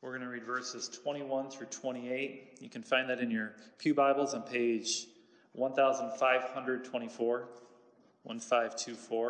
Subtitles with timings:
[0.00, 2.58] We're going to read verses 21 through 28.
[2.60, 5.06] You can find that in your Pew Bibles on page
[5.54, 7.48] 1524,
[8.22, 9.28] 1524.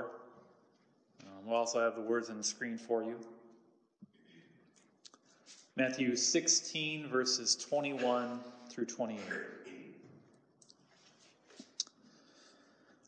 [1.22, 3.16] Um, we'll also have the words on the screen for you.
[5.74, 9.20] Matthew 16, verses 21 through 28.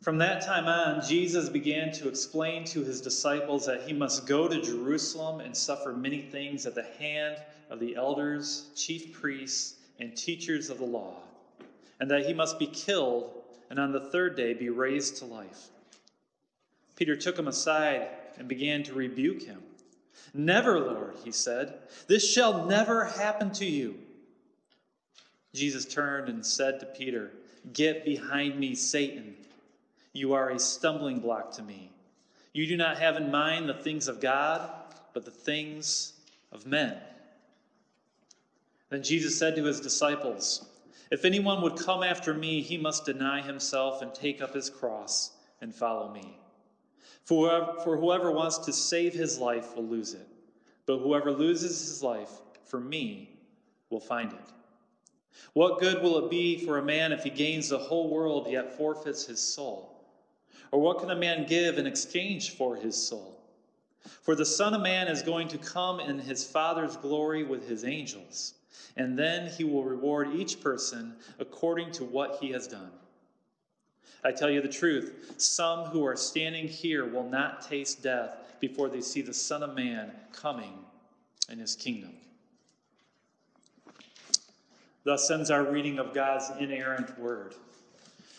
[0.03, 4.49] From that time on, Jesus began to explain to his disciples that he must go
[4.49, 7.37] to Jerusalem and suffer many things at the hand
[7.69, 11.17] of the elders, chief priests, and teachers of the law,
[12.00, 13.31] and that he must be killed
[13.68, 15.68] and on the third day be raised to life.
[16.96, 18.08] Peter took him aside
[18.39, 19.63] and began to rebuke him.
[20.32, 21.75] Never, Lord, he said,
[22.07, 23.96] this shall never happen to you.
[25.53, 27.32] Jesus turned and said to Peter,
[27.75, 29.35] Get behind me, Satan.
[30.13, 31.91] You are a stumbling block to me.
[32.53, 34.69] You do not have in mind the things of God,
[35.12, 36.14] but the things
[36.50, 36.97] of men.
[38.89, 40.67] Then Jesus said to his disciples,
[41.12, 45.30] If anyone would come after me, he must deny himself and take up his cross
[45.61, 46.39] and follow me.
[47.24, 50.27] For whoever, for whoever wants to save his life will lose it,
[50.86, 52.30] but whoever loses his life
[52.64, 53.39] for me
[53.91, 54.39] will find it.
[55.52, 58.77] What good will it be for a man if he gains the whole world yet
[58.77, 59.99] forfeits his soul?
[60.72, 63.36] Or what can a man give in exchange for his soul?
[64.22, 67.84] For the Son of Man is going to come in his Father's glory with his
[67.84, 68.54] angels,
[68.96, 72.90] and then he will reward each person according to what he has done.
[74.22, 78.88] I tell you the truth, some who are standing here will not taste death before
[78.88, 80.72] they see the Son of Man coming
[81.50, 82.12] in his kingdom.
[85.05, 87.55] Thus ends our reading of God's inerrant word.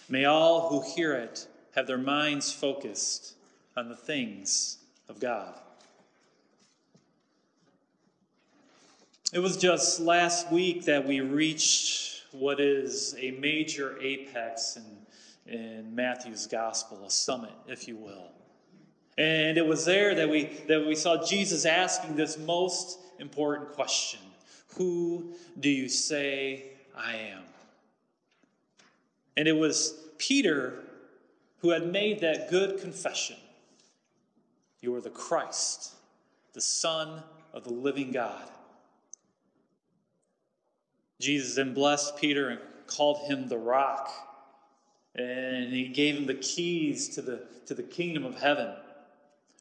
[0.07, 3.36] May all who hear it have their minds focused
[3.75, 4.77] on the things
[5.09, 5.53] of God.
[9.33, 15.95] It was just last week that we reached what is a major apex in, in
[15.95, 18.31] Matthew's gospel, a summit, if you will.
[19.18, 24.19] And it was there that we, that we saw Jesus asking this most important question
[24.75, 27.44] Who do you say I am?
[29.38, 30.84] And it was Peter
[31.61, 33.38] who had made that good confession
[34.81, 35.94] You are the Christ,
[36.53, 37.23] the Son
[37.53, 38.49] of the living God.
[41.19, 44.09] Jesus then blessed Peter and called him the rock.
[45.16, 48.73] And he gave him the keys to the, to the kingdom of heaven.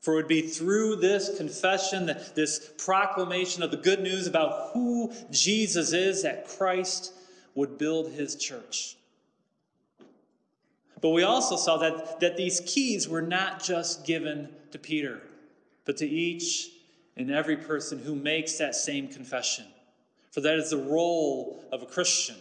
[0.00, 5.12] For it would be through this confession, this proclamation of the good news about who
[5.30, 7.12] Jesus is, that Christ
[7.54, 8.96] would build his church.
[11.00, 15.20] But we also saw that, that these keys were not just given to Peter,
[15.84, 16.70] but to each
[17.16, 19.66] and every person who makes that same confession.
[20.30, 22.36] For that is the role of a Christian.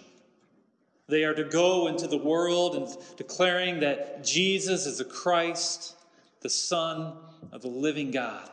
[1.08, 2.88] They are to go into the world and
[3.18, 5.96] declaring that Jesus is the Christ,
[6.42, 7.14] the Son
[7.52, 8.50] of the living God.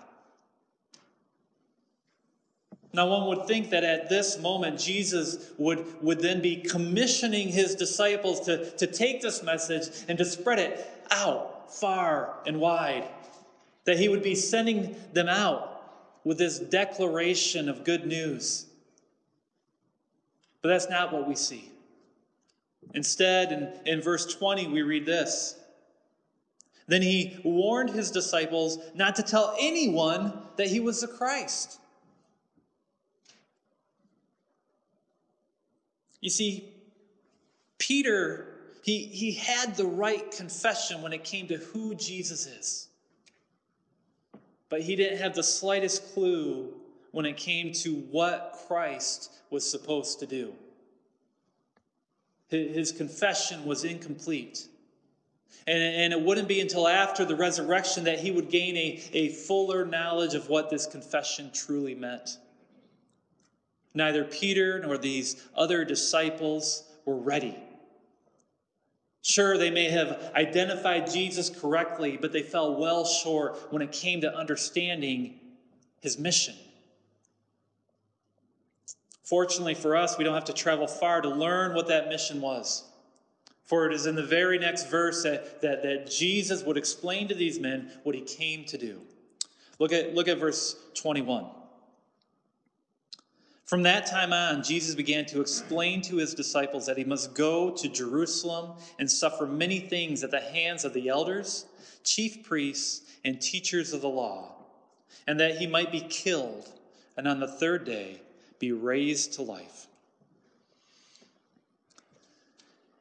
[2.92, 7.74] Now, one would think that at this moment, Jesus would, would then be commissioning his
[7.74, 13.08] disciples to, to take this message and to spread it out far and wide.
[13.84, 15.72] That he would be sending them out
[16.24, 18.66] with this declaration of good news.
[20.62, 21.70] But that's not what we see.
[22.94, 25.56] Instead, in, in verse 20, we read this
[26.88, 31.78] Then he warned his disciples not to tell anyone that he was the Christ.
[36.26, 36.64] You see,
[37.78, 38.48] Peter,
[38.82, 42.88] he, he had the right confession when it came to who Jesus is.
[44.68, 46.74] But he didn't have the slightest clue
[47.12, 50.52] when it came to what Christ was supposed to do.
[52.48, 54.66] His confession was incomplete.
[55.68, 59.28] And, and it wouldn't be until after the resurrection that he would gain a, a
[59.28, 62.38] fuller knowledge of what this confession truly meant.
[63.96, 67.56] Neither Peter nor these other disciples were ready.
[69.22, 74.20] Sure, they may have identified Jesus correctly, but they fell well short when it came
[74.20, 75.40] to understanding
[76.00, 76.54] his mission.
[79.24, 82.84] Fortunately for us, we don't have to travel far to learn what that mission was.
[83.64, 87.34] For it is in the very next verse that, that, that Jesus would explain to
[87.34, 89.00] these men what he came to do.
[89.78, 91.46] Look at, look at verse 21.
[93.66, 97.72] From that time on, Jesus began to explain to his disciples that he must go
[97.72, 101.66] to Jerusalem and suffer many things at the hands of the elders,
[102.04, 104.54] chief priests, and teachers of the law,
[105.26, 106.68] and that he might be killed,
[107.16, 108.20] and on the third day
[108.60, 109.88] be raised to life.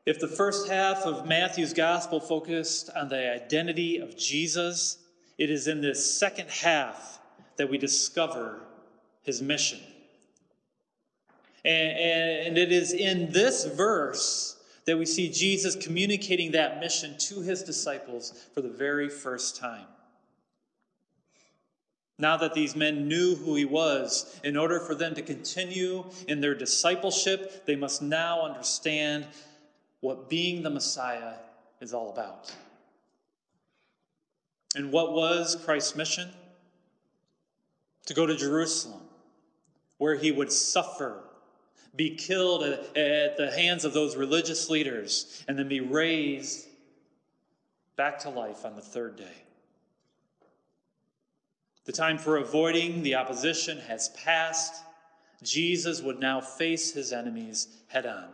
[0.07, 4.97] If the first half of Matthew's gospel focused on the identity of Jesus,
[5.37, 7.19] it is in this second half
[7.57, 8.61] that we discover
[9.21, 9.79] his mission.
[11.65, 17.41] And, and, it is in this verse that we see Jesus communicating that mission to
[17.41, 19.87] his disciples for the very first time.
[22.19, 26.39] Now that these men knew who he was, in order for them to continue in
[26.39, 29.25] their discipleship, they must now understand
[30.01, 31.33] what being the Messiah
[31.81, 32.53] is all about.
[34.75, 36.29] And what was Christ's mission?
[38.05, 39.01] To go to Jerusalem,
[39.97, 41.23] where he would suffer,
[41.95, 46.67] be killed at, at the hands of those religious leaders, and then be raised
[47.95, 49.43] back to life on the third day.
[51.85, 54.83] The time for avoiding the opposition has passed.
[55.43, 58.29] Jesus would now face his enemies head on.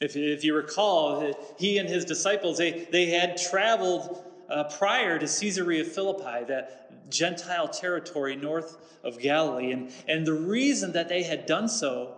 [0.00, 5.26] If, if you recall, he and his disciples, they, they had traveled uh, prior to
[5.26, 9.72] Caesarea Philippi, that Gentile territory north of Galilee.
[9.72, 12.16] And, and the reason that they had done so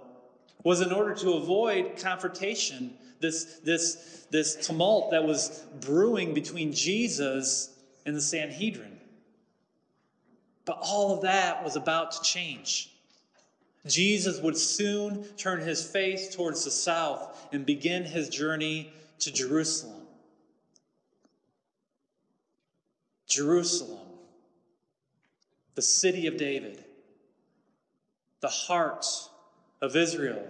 [0.65, 7.77] was in order to avoid confrontation, this, this, this tumult that was brewing between Jesus
[8.07, 8.99] and the Sanhedrin.
[10.65, 12.91] But all of that was about to change.
[13.87, 20.02] Jesus would soon turn his face towards the south and begin his journey to Jerusalem.
[23.33, 24.07] Jerusalem,
[25.75, 26.85] the city of David,
[28.41, 29.07] the heart
[29.81, 30.47] of Israel,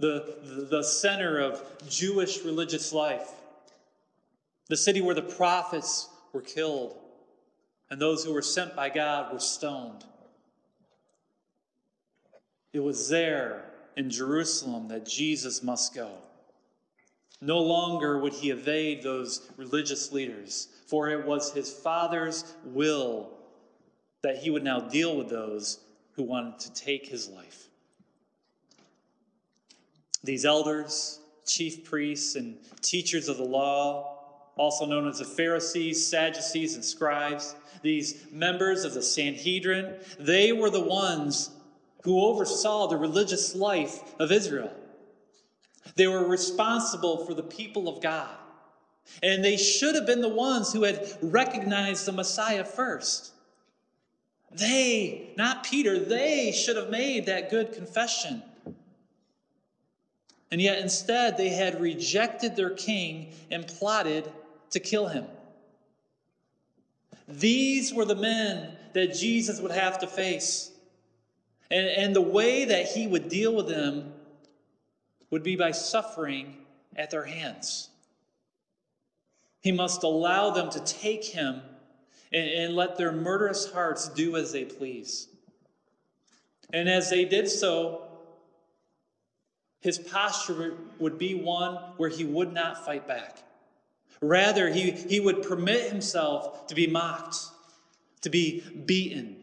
[0.00, 3.30] the, the, center of Jewish religious life,
[4.68, 6.96] the city where the prophets were killed
[7.88, 10.04] and those who were sent by God were stoned.
[12.72, 16.10] It was there in Jerusalem that Jesus must go.
[17.40, 23.30] No longer would he evade those religious leaders, for it was his Father's will
[24.22, 25.78] that he would now deal with those
[26.16, 27.68] who wanted to take his life.
[30.24, 34.18] These elders, chief priests, and teachers of the law,
[34.56, 40.70] also known as the Pharisees, Sadducees, and scribes, these members of the Sanhedrin, they were
[40.70, 41.50] the ones
[42.02, 44.72] who oversaw the religious life of Israel.
[45.94, 48.36] They were responsible for the people of God.
[49.22, 53.32] And they should have been the ones who had recognized the Messiah first.
[54.52, 58.42] They, not Peter, they should have made that good confession.
[60.50, 64.30] And yet instead, they had rejected their king and plotted
[64.70, 65.26] to kill him.
[67.28, 70.72] These were the men that Jesus would have to face.
[71.70, 74.12] And, and the way that he would deal with them
[75.30, 76.56] would be by suffering
[76.96, 77.89] at their hands.
[79.60, 81.60] He must allow them to take him
[82.32, 85.28] and, and let their murderous hearts do as they please.
[86.72, 88.06] And as they did so,
[89.80, 93.38] his posture would be one where he would not fight back.
[94.20, 97.36] Rather, he, he would permit himself to be mocked,
[98.20, 99.36] to be beaten,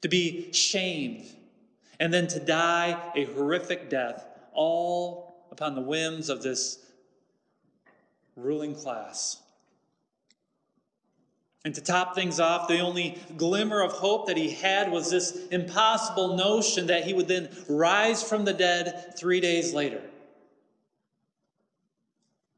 [0.00, 1.26] to be shamed,
[2.00, 6.78] and then to die a horrific death, all upon the whims of this
[8.36, 9.42] ruling class.
[11.66, 15.48] And to top things off, the only glimmer of hope that he had was this
[15.48, 20.00] impossible notion that he would then rise from the dead three days later.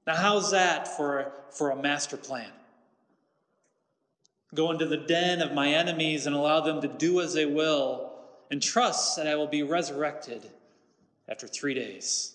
[0.07, 2.51] Now, how's that for, for a master plan?
[4.55, 8.13] Go into the den of my enemies and allow them to do as they will,
[8.51, 10.51] and trust that I will be resurrected
[11.27, 12.35] after three days.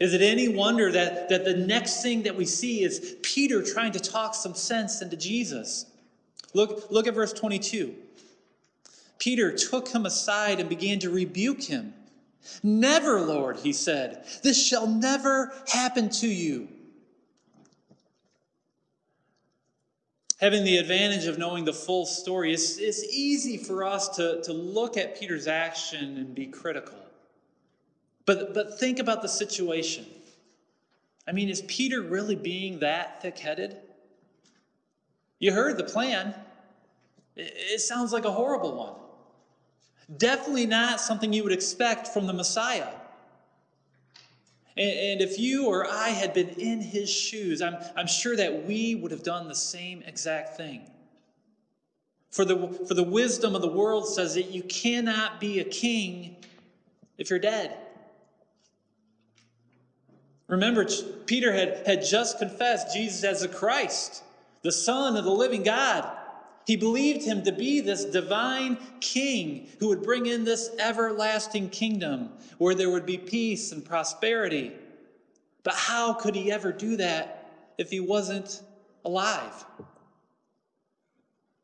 [0.00, 3.92] Is it any wonder that, that the next thing that we see is Peter trying
[3.92, 5.86] to talk some sense into Jesus?
[6.52, 7.94] Look, look at verse 22.
[9.18, 11.94] Peter took him aside and began to rebuke him.
[12.62, 16.68] Never, Lord, he said, this shall never happen to you.
[20.40, 24.52] Having the advantage of knowing the full story, it's, it's easy for us to, to
[24.52, 27.03] look at Peter's action and be critical.
[28.26, 30.06] But, but think about the situation.
[31.26, 33.76] I mean, is Peter really being that thick headed?
[35.38, 36.34] You heard the plan.
[37.36, 38.94] It, sounds like a horrible one.
[40.18, 42.88] Definitely not something you would expect from the Messiah.
[44.76, 48.64] And, and if you or I had been in his shoes, I'm, I'm sure that
[48.64, 50.82] we would have done the same exact thing.
[52.30, 56.36] For the, for the wisdom of the world says that you cannot be a king
[57.16, 57.83] if you're dead.
[60.46, 60.86] Remember,
[61.26, 64.22] Peter had, had just confessed Jesus as the Christ,
[64.62, 66.10] the Son of the living God.
[66.66, 72.30] He believed him to be this divine king who would bring in this everlasting kingdom
[72.58, 74.72] where there would be peace and prosperity.
[75.62, 78.62] But how could he ever do that if he wasn't
[79.04, 79.64] alive?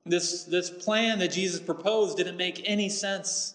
[0.05, 3.55] This, this plan that Jesus proposed didn't make any sense.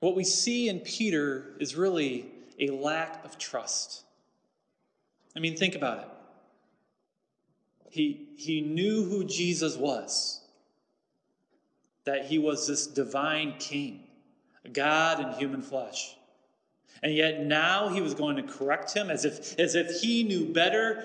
[0.00, 2.26] What we see in Peter is really
[2.58, 4.04] a lack of trust.
[5.36, 6.08] I mean, think about it.
[7.90, 10.40] He, he knew who Jesus was,
[12.04, 14.04] that he was this divine king,
[14.72, 16.14] God in human flesh.
[17.02, 20.52] And yet now he was going to correct him as if, as if he knew
[20.52, 21.04] better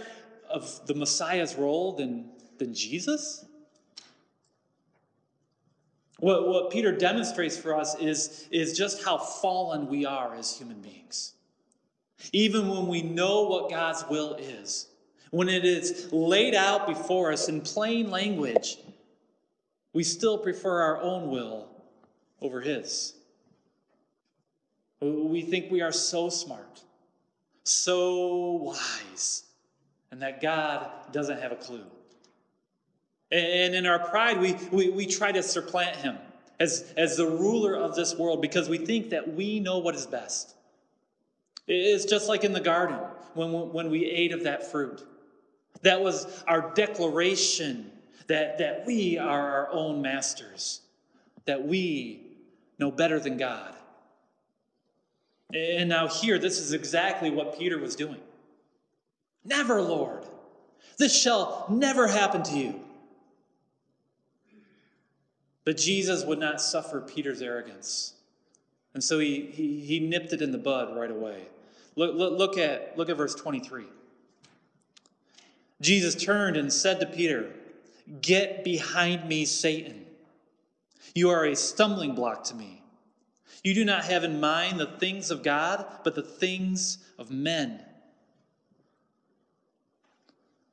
[0.49, 3.45] of the Messiah's role than, than Jesus?
[6.23, 10.79] What, what Peter demonstrates for us is, is just how fallen we are as human
[10.79, 11.33] beings.
[12.31, 14.87] Even when we know what God's will is,
[15.31, 18.77] when it is laid out before us in plain language,
[19.91, 21.67] we still prefer our own will
[22.41, 23.15] over His.
[25.01, 26.83] We think we are so smart,
[27.65, 29.43] so wise,
[30.09, 31.83] and that God doesn't have a clue.
[33.33, 36.17] And in our pride, we, we, we try to supplant him
[36.59, 40.05] as, as the ruler of this world because we think that we know what is
[40.05, 40.53] best.
[41.67, 42.99] It's just like in the garden
[43.33, 45.03] when, when we ate of that fruit.
[45.81, 47.91] That was our declaration
[48.27, 50.81] that, that we are our own masters,
[51.45, 52.21] that we
[52.77, 53.73] know better than God.
[55.51, 58.21] And now, here, this is exactly what Peter was doing.
[59.43, 60.23] Never, Lord.
[60.99, 62.82] This shall never happen to you.
[65.65, 68.13] But Jesus would not suffer Peter's arrogance.
[68.93, 71.47] And so he, he, he nipped it in the bud right away.
[71.95, 73.85] Look, look, look, at, look at verse 23.
[75.81, 77.53] Jesus turned and said to Peter,
[78.21, 80.05] Get behind me, Satan.
[81.15, 82.81] You are a stumbling block to me.
[83.63, 87.81] You do not have in mind the things of God, but the things of men.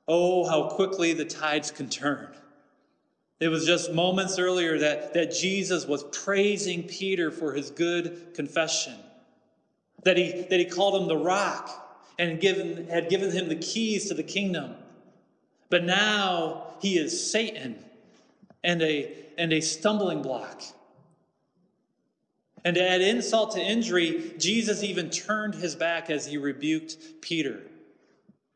[0.09, 2.29] Oh, how quickly the tides can turn.
[3.41, 8.95] It was just moments earlier that, that Jesus was praising Peter for his good confession,
[10.05, 14.09] that he, that he called him the rock and given, had given him the keys
[14.09, 14.75] to the kingdom.
[15.71, 17.83] But now he is Satan
[18.63, 20.63] and a, and a stumbling block.
[22.63, 27.63] And to add insult to injury, Jesus even turned his back as he rebuked Peter.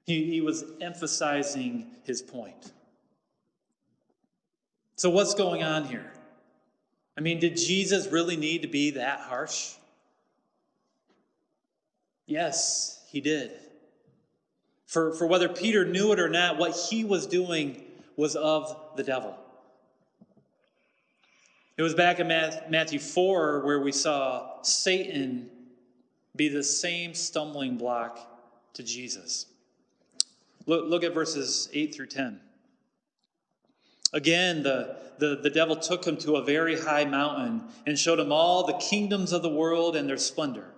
[0.04, 2.72] He, he was emphasizing his point.
[4.96, 6.10] So, what's going on here?
[7.16, 9.74] I mean, did Jesus really need to be that harsh?
[12.26, 13.52] Yes, he did.
[14.86, 17.82] For, for whether Peter knew it or not, what he was doing
[18.16, 19.36] was of the devil.
[21.76, 25.50] It was back in Matthew 4 where we saw Satan
[26.36, 29.46] be the same stumbling block to Jesus.
[30.66, 32.40] Look, look at verses 8 through 10.
[34.14, 38.30] Again, the, the, the devil took him to a very high mountain and showed him
[38.32, 40.70] all the kingdoms of the world and their splendor.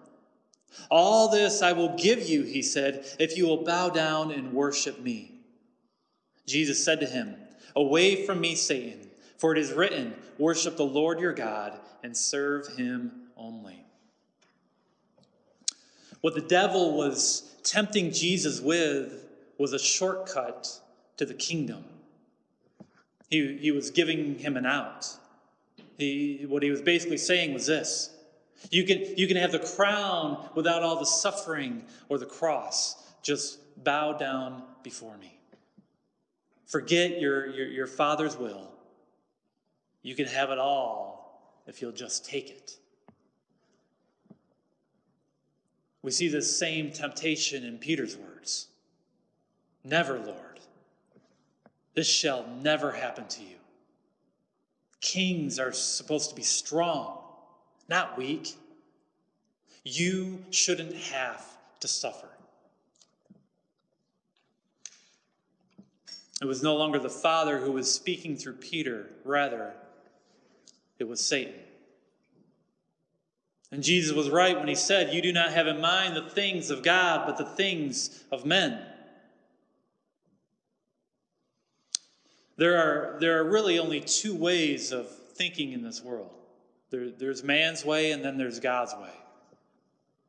[0.90, 5.00] All this I will give you, he said, if you will bow down and worship
[5.00, 5.32] me.
[6.46, 7.36] Jesus said to him,
[7.74, 12.68] Away from me, Satan, for it is written, Worship the Lord your God and serve
[12.76, 13.84] him only.
[16.22, 19.26] What the devil was tempting Jesus with
[19.58, 20.68] was a shortcut
[21.18, 21.84] to the kingdom.
[23.28, 25.06] He, he was giving him an out.
[25.98, 28.10] He, what he was basically saying was this
[28.70, 33.02] you can, you can have the crown without all the suffering or the cross.
[33.22, 35.38] Just bow down before me.
[36.66, 38.72] Forget your, your, your Father's will.
[40.02, 42.76] You can have it all if you'll just take it.
[46.02, 48.68] We see this same temptation in Peter's words
[49.84, 50.45] Never, Lord.
[51.96, 53.56] This shall never happen to you.
[55.00, 57.18] Kings are supposed to be strong,
[57.88, 58.54] not weak.
[59.82, 61.42] You shouldn't have
[61.80, 62.28] to suffer.
[66.42, 69.72] It was no longer the Father who was speaking through Peter, rather,
[70.98, 71.54] it was Satan.
[73.72, 76.68] And Jesus was right when he said, You do not have in mind the things
[76.68, 78.82] of God, but the things of men.
[82.56, 86.30] There are, there are really only two ways of thinking in this world
[86.90, 89.12] there, there's man's way, and then there's God's way.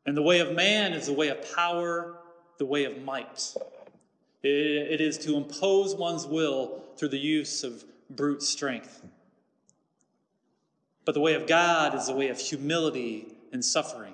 [0.06, 2.18] And the way of man is the way of power,
[2.58, 3.54] the way of might.
[4.44, 9.04] it, it is to impose one's will through the use of brute strength.
[11.06, 14.14] But the way of God is the way of humility and suffering.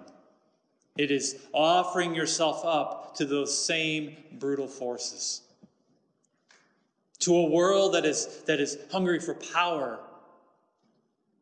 [0.98, 5.42] It is offering yourself up to those same brutal forces.
[7.24, 10.00] To a world that is, that is hungry for power,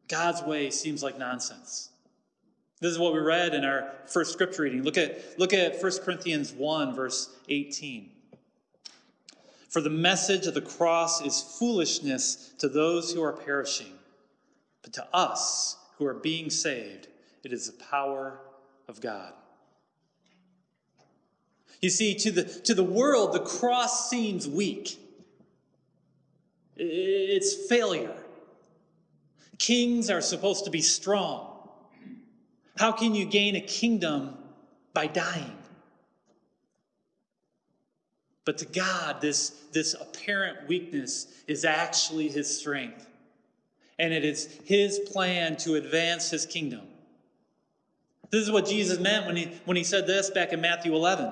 [0.08, 1.90] God's way seems like nonsense.
[2.80, 4.84] This is what we read in our first scripture reading.
[4.84, 8.10] Look at, look at 1 Corinthians 1, verse 18.
[9.70, 13.94] For the message of the cross is foolishness to those who are perishing
[14.82, 17.08] but to us who are being saved,
[17.44, 18.40] it is the power
[18.88, 19.34] of God.
[21.82, 25.00] You see, to the, to the world, the cross seems weak.
[26.78, 28.16] It's failure.
[29.58, 31.48] Kings are supposed to be strong.
[32.78, 34.36] How can you gain a kingdom
[34.94, 35.58] by dying?
[38.44, 43.08] But to God, this, this apparent weakness is actually his strength
[44.00, 46.82] and it is his plan to advance his kingdom.
[48.32, 51.32] This is what Jesus meant when he, when he said this back in Matthew 11.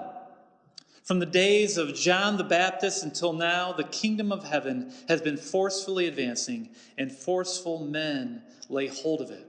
[1.03, 5.37] From the days of John the Baptist until now, the kingdom of heaven has been
[5.37, 9.45] forcefully advancing, and forceful men lay hold of it.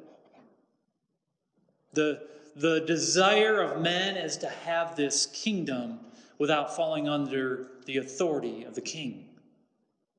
[1.93, 2.23] The,
[2.57, 6.01] the desire of men is to have this kingdom
[6.39, 9.27] without falling under the authority of the king.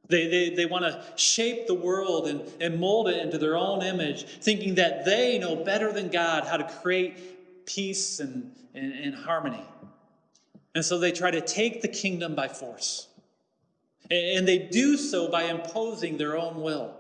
[0.08, 3.82] They, they, they want to shape the world and, and mold it into their own
[3.82, 9.16] image, thinking that they know better than God how to create peace and, and, and
[9.16, 9.64] harmony.
[10.74, 13.08] And so they try to take the kingdom by force.
[14.10, 16.94] And they do so by imposing their own will.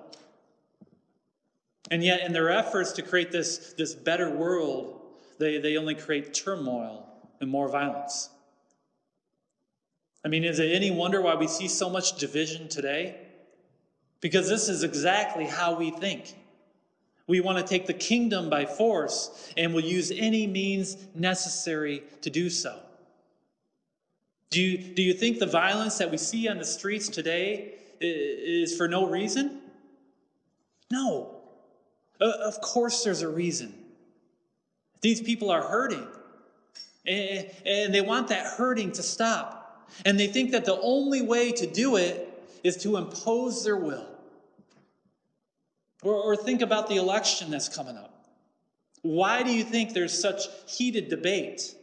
[1.89, 5.01] And yet, in their efforts to create this, this better world,
[5.39, 7.05] they, they only create turmoil
[7.41, 8.29] and more violence.
[10.23, 13.17] I mean, is it any wonder why we see so much division today?
[14.21, 16.33] Because this is exactly how we think.
[17.27, 22.29] We want to take the kingdom by force and will use any means necessary to
[22.29, 22.79] do so.
[24.51, 28.75] Do you, do you think the violence that we see on the streets today is
[28.75, 29.61] for no reason?
[30.91, 31.37] No.
[32.19, 33.73] Of course, there's a reason.
[35.01, 36.05] These people are hurting,
[37.07, 39.89] and they want that hurting to stop.
[40.05, 42.27] And they think that the only way to do it
[42.63, 44.07] is to impose their will.
[46.03, 48.25] Or, or think about the election that's coming up.
[49.01, 51.75] Why do you think there's such heated debate?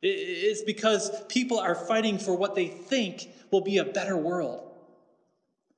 [0.00, 4.64] It's because people are fighting for what they think will be a better world.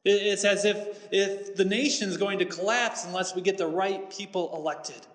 [0.04, 4.50] It's as if, if the nation's going to collapse unless we get the right people
[4.54, 5.06] elected.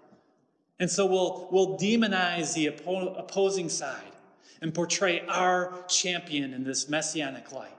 [0.80, 4.12] And so we'll, we'll demonize the oppo- opposing side
[4.62, 7.72] and portray our champion in this messianic light.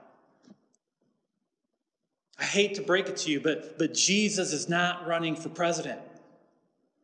[2.39, 5.99] I hate to break it to you, but, but Jesus is not running for president.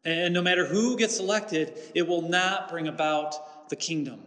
[0.06, 3.36] And no matter who gets elected, it will not bring about
[3.74, 4.20] the kingdom.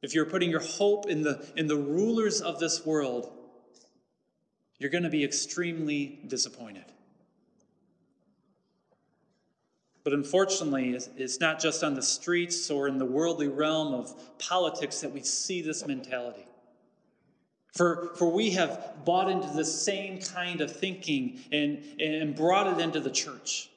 [0.00, 3.28] If you're putting your hope in the, in the rulers of this world,
[4.78, 6.84] you're going to be extremely disappointed.
[10.04, 15.00] But unfortunately, it's not just on the streets or in the worldly realm of politics
[15.00, 16.46] that we see this mentality.
[17.74, 22.80] For, for we have bought into the same kind of thinking and, and brought it
[22.80, 23.70] into the church.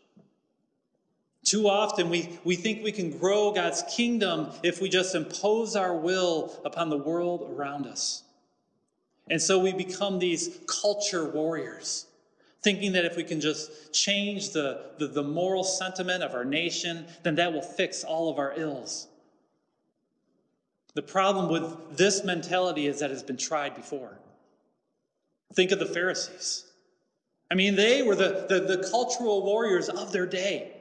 [1.45, 5.95] Too often, we, we think we can grow God's kingdom if we just impose our
[5.95, 8.23] will upon the world around us.
[9.29, 12.07] And so we become these culture warriors
[12.61, 17.05] thinking that if we can just change the, the, the, moral sentiment of our nation,
[17.23, 19.07] then that will fix all of our ills.
[20.93, 24.19] The problem with this mentality is that it's been tried before.
[25.53, 26.65] Think of the Pharisees.
[27.49, 30.73] I mean, they were the, the, the cultural warriors of their day.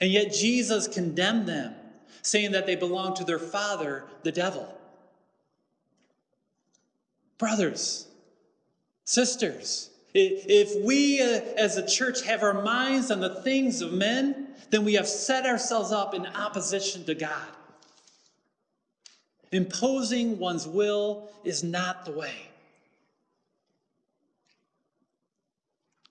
[0.00, 1.74] And yet Jesus condemned them,
[2.22, 4.72] saying that they belonged to their father, the devil.
[7.38, 8.06] Brothers,
[9.04, 14.48] sisters, if we uh, as a church have our minds on the things of men,
[14.70, 17.48] then we have set ourselves up in opposition to God.
[19.52, 22.48] Imposing one's will is not the way.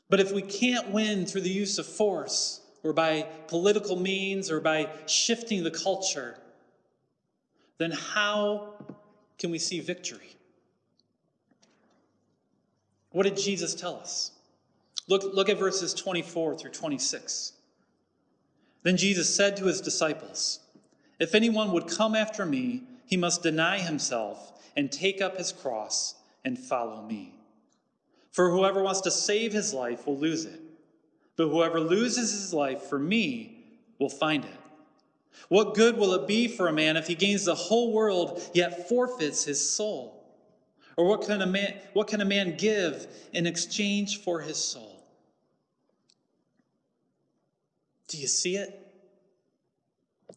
[0.09, 4.61] But if we can't win through the use of force, or by political means, or
[4.61, 6.37] by shifting the culture,
[7.77, 8.73] then how
[9.37, 10.37] can we see victory?
[13.11, 14.31] What did Jesus tell us?
[15.07, 17.53] Look, look at verses 24 through 26.
[18.83, 20.59] Then Jesus said to his disciples,
[21.19, 26.15] If anyone would come after me, he must deny himself and take up his cross
[26.45, 27.33] and follow me.
[28.31, 30.61] For whoever wants to save his life will lose it,
[31.37, 33.63] but whoever loses his life for me
[33.99, 34.59] will find it.
[35.49, 38.89] What good will it be for a man if he gains the whole world yet
[38.89, 40.13] forfeits his soul?
[40.97, 45.05] Or what can a man, what can a man give in exchange for his soul?
[48.07, 48.83] Do you see it?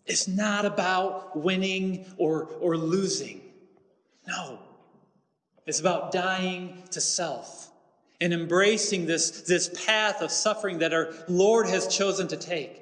[0.06, 3.40] It's not about winning or, or losing.
[4.26, 4.58] No.
[5.66, 7.69] It's about dying to self
[8.20, 12.80] and embracing this, this path of suffering that our Lord has chosen to take.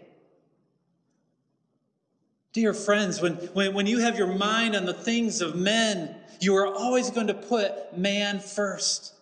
[2.53, 6.57] Dear friends, when, when, when you have your mind on the things of men, you
[6.57, 9.14] are always going to put man first.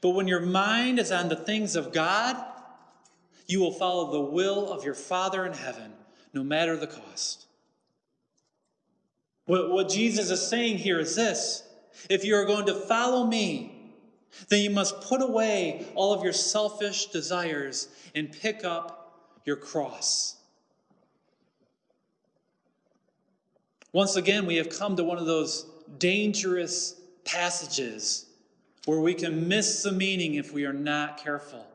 [0.00, 2.42] But when your mind is on the things of God,
[3.46, 5.92] you will follow the will of your Father in heaven,
[6.32, 7.46] no matter the cost.
[9.46, 11.62] What, what Jesus is saying here is this
[12.10, 13.75] if you are going to follow me,
[14.48, 20.36] then you must put away all of your selfish desires and pick up your cross.
[23.92, 25.66] Once again, we have come to one of those
[25.98, 28.26] dangerous passages
[28.84, 31.66] where we can miss the meaning if we are not careful.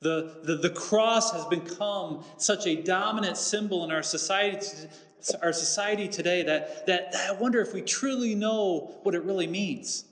[0.00, 4.66] The, the, the cross has become such a dominant symbol in our society,
[5.42, 9.46] our society today that, that, that I wonder if we truly know what it really
[9.46, 10.04] means.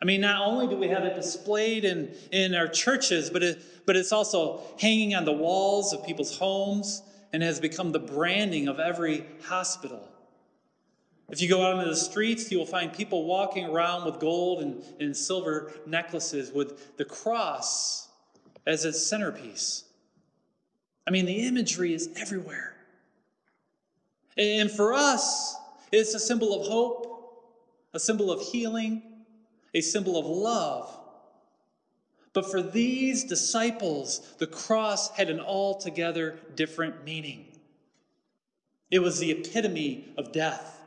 [0.00, 3.86] I mean, not only do we have it displayed in, in our churches, but, it,
[3.86, 8.68] but it's also hanging on the walls of people's homes and has become the branding
[8.68, 10.06] of every hospital.
[11.28, 14.62] If you go out into the streets, you will find people walking around with gold
[14.62, 18.08] and, and silver necklaces with the cross
[18.66, 19.84] as its centerpiece.
[21.06, 22.74] I mean, the imagery is everywhere.
[24.36, 25.56] And for us,
[25.90, 27.52] it's a symbol of hope,
[27.94, 29.02] a symbol of healing,
[29.76, 30.90] a symbol of love.
[32.32, 37.44] But for these disciples, the cross had an altogether different meaning.
[38.90, 40.80] It was the epitome of death.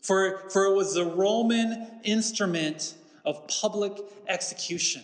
[0.00, 3.92] For, for it was the Roman instrument of public
[4.26, 5.02] execution.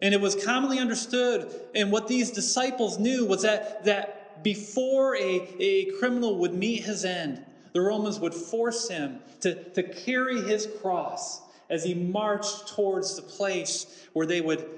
[0.00, 5.48] And it was commonly understood, and what these disciples knew was that, that before a,
[5.58, 7.44] a criminal would meet his end,
[7.78, 13.22] the Romans would force him to, to carry his cross as he marched towards the
[13.22, 14.68] place where they would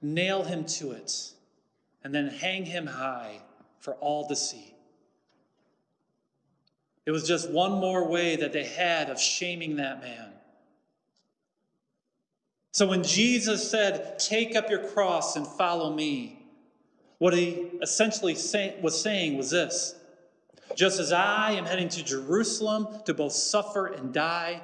[0.00, 1.32] nail him to it
[2.02, 3.42] and then hang him high
[3.78, 4.74] for all to see.
[7.04, 10.30] It was just one more way that they had of shaming that man.
[12.72, 16.46] So when Jesus said, Take up your cross and follow me,
[17.18, 19.94] what he essentially say, was saying was this
[20.74, 24.60] Just as I am heading to Jerusalem to both suffer and die,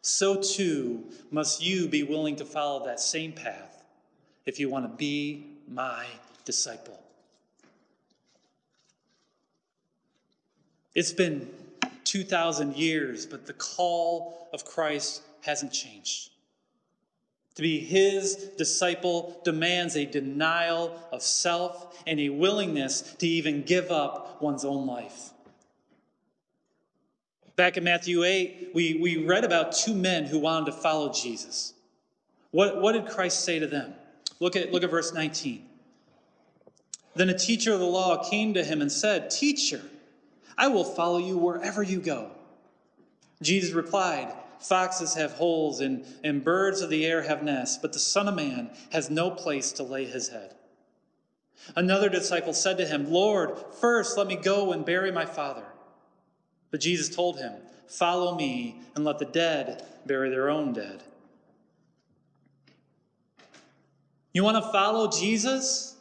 [0.00, 3.82] so too must you be willing to follow that same path
[4.46, 6.06] if you want to be my
[6.44, 6.98] disciple.
[10.94, 11.48] It's been
[12.04, 16.31] 2,000 years, but the call of Christ hasn't changed.
[17.56, 23.90] To be his disciple demands a denial of self and a willingness to even give
[23.90, 25.30] up one's own life.
[27.54, 31.74] Back in Matthew 8, we, we read about two men who wanted to follow Jesus.
[32.50, 33.94] What, what did Christ say to them?
[34.40, 35.66] Look at, look at verse 19.
[37.14, 39.82] Then a teacher of the law came to him and said, Teacher,
[40.56, 42.30] I will follow you wherever you go.
[43.42, 47.98] Jesus replied, Foxes have holes and, and birds of the air have nests, but the
[47.98, 50.54] Son of Man has no place to lay his head.
[51.76, 55.64] Another disciple said to him, Lord, first let me go and bury my father.
[56.70, 57.52] But Jesus told him,
[57.86, 61.02] Follow me and let the dead bury their own dead.
[64.32, 65.96] You want to follow Jesus?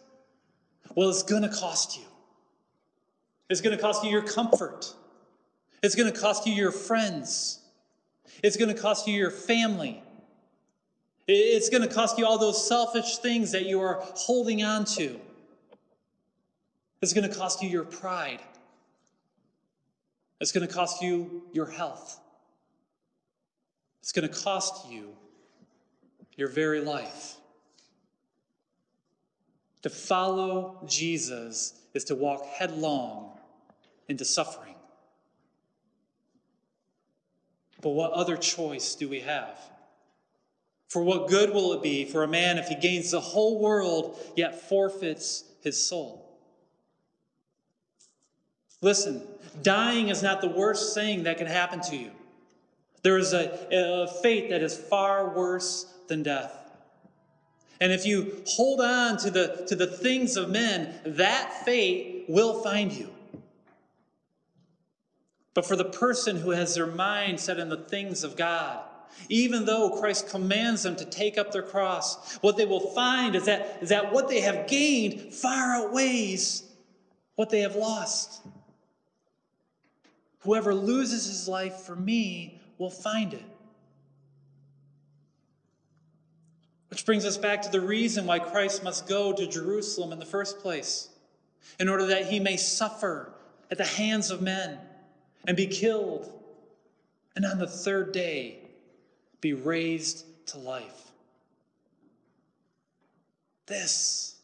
[0.96, 2.04] Well, it's going to cost you.
[3.50, 4.94] It's going to cost you your comfort.
[5.84, 7.61] It's going to cost you your friends.
[8.44, 10.02] It's going to cost you your family.
[11.28, 15.20] It's going to cost you all those selfish things that you are holding on to.
[17.02, 18.42] It's going to cost you your pride.
[20.40, 22.20] It's going to cost you your health.
[24.02, 25.10] It's going to cost you
[26.36, 27.36] your very life.
[29.84, 33.38] To follow Jesus is to walk headlong
[34.08, 34.76] into suffering.
[37.82, 39.58] But what other choice do we have?
[40.88, 44.20] For what good will it be for a man if he gains the whole world
[44.36, 46.38] yet forfeits his soul?
[48.82, 49.22] Listen,
[49.64, 52.12] dying is not the worst thing that can happen to you.
[53.04, 56.58] There is a, a fate that is far worse than death.
[57.80, 62.62] And if you hold on to the, to the things of men, that fate will
[62.62, 63.10] find you.
[65.54, 68.80] But for the person who has their mind set on the things of God,
[69.28, 73.46] even though Christ commands them to take up their cross, what they will find is
[73.46, 76.64] that, is that what they have gained far outweighs
[77.36, 78.42] what they have lost.
[80.40, 83.44] Whoever loses his life for me will find it.
[86.90, 90.26] Which brings us back to the reason why Christ must go to Jerusalem in the
[90.26, 91.10] first place,
[91.80, 93.34] in order that he may suffer
[93.70, 94.78] at the hands of men
[95.46, 96.32] and be killed,
[97.36, 98.60] and on the third day
[99.40, 101.12] be raised to life.
[103.66, 104.36] This,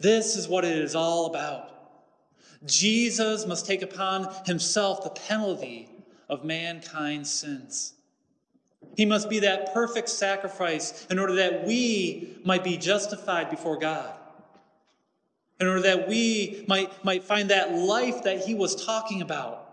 [0.00, 1.70] this is what it is all about.
[2.64, 5.88] Jesus must take upon himself the penalty
[6.28, 7.94] of mankind's sins.
[8.96, 14.14] He must be that perfect sacrifice in order that we might be justified before God.
[15.60, 19.70] In order that we might, might find that life that he was talking about,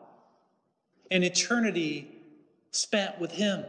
[1.09, 2.07] an eternity
[2.71, 3.65] spent with him.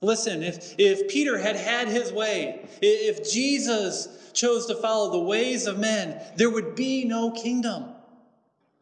[0.00, 5.66] Listen, if, if Peter had had his way, if Jesus chose to follow the ways
[5.66, 7.84] of men, there would be no kingdom,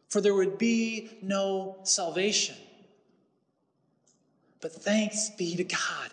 [0.09, 2.55] for there would be no salvation.
[4.61, 6.11] But thanks be to God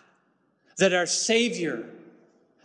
[0.77, 1.89] that our Savior,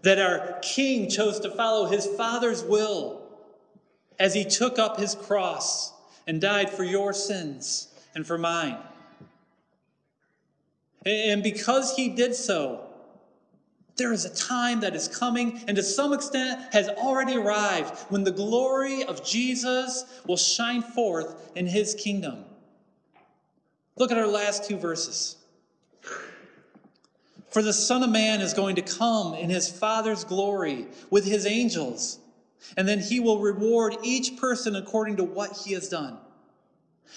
[0.05, 3.23] that our King chose to follow his Father's will
[4.19, 5.93] as he took up his cross
[6.27, 8.77] and died for your sins and for mine.
[11.07, 12.87] And because he did so,
[13.97, 18.25] there is a time that is coming and to some extent has already arrived when
[18.25, 22.45] the glory of Jesus will shine forth in his kingdom.
[23.97, 25.37] Look at our last two verses.
[27.55, 31.47] For the Son of Man is going to come in his Father's glory with his
[31.47, 32.19] angels,
[32.77, 36.19] and then he will reward each person according to what he has done.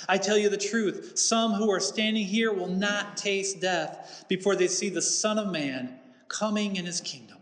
[0.08, 4.56] I tell you the truth, some who are standing here will not taste death before
[4.56, 5.97] they see the Son of Man
[6.28, 7.39] coming in his kingdom.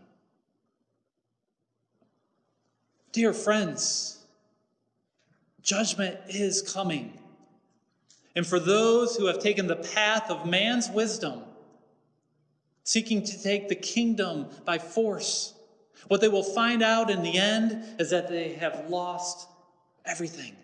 [3.12, 4.24] Dear friends,
[5.60, 7.18] judgment is coming.
[8.34, 11.42] And for those who have taken the path of man's wisdom,
[12.86, 15.54] seeking to take the kingdom by force.
[16.06, 19.48] What they will find out in the end is that they have lost
[20.04, 20.54] everything.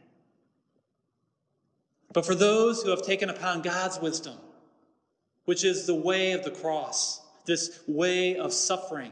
[2.13, 4.37] But for those who have taken upon God's wisdom,
[5.47, 9.11] which is the way of the cross, this way of suffering,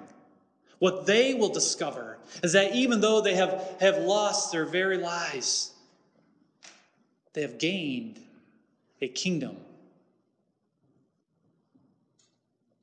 [0.79, 5.73] what they will discover is that even though they have, have lost their very lives,
[7.33, 8.21] they have gained
[9.03, 9.57] a kingdom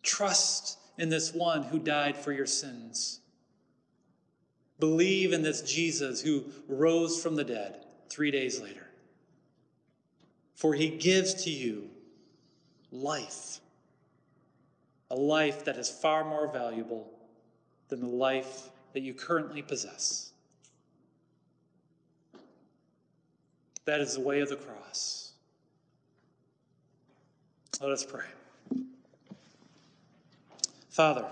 [0.07, 3.19] Trust in this one who died for your sins.
[4.79, 8.87] Believe in this Jesus who rose from the dead three days later.
[10.55, 11.89] For he gives to you
[12.89, 13.59] life,
[15.11, 17.11] a life that is far more valuable
[17.89, 20.31] than the life that you currently possess.
[23.83, 25.33] That is the way of the cross.
[27.81, 28.23] Let us pray.
[30.97, 31.27] Father,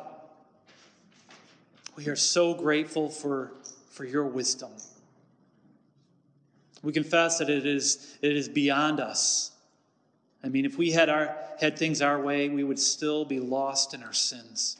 [1.96, 3.52] we are so grateful for,
[3.90, 4.70] for your wisdom.
[6.84, 9.54] We confess that it is, it is beyond us.
[10.44, 13.96] I mean, if we had, our, had things our way, we would still be lost
[13.96, 14.78] in our sins.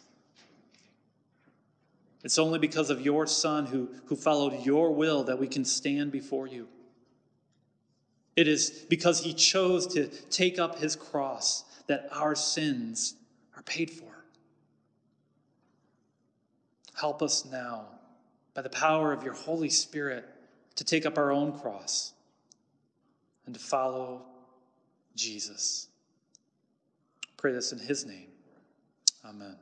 [2.24, 6.12] It's only because of your Son who, who followed your will that we can stand
[6.12, 6.68] before you.
[8.36, 13.16] It is because he chose to take up his cross that our sins
[13.58, 14.15] are paid for.
[16.96, 17.86] Help us now,
[18.54, 20.26] by the power of your Holy Spirit,
[20.76, 22.14] to take up our own cross
[23.46, 24.22] and to follow
[25.16, 25.88] Jesus.
[27.38, 28.28] Pray this in his name.
[29.26, 29.56] Amen.